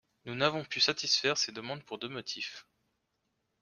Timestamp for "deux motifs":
1.99-2.65